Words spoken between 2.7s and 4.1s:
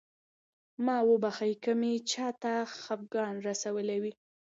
خفګان رسولی